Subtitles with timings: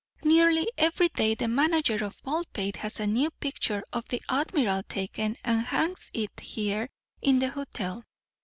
[0.23, 5.35] Nearly every day the manager of Baldpate has a new picture of the admiral taken,
[5.43, 6.89] and hangs it here
[7.21, 8.03] in the hotel.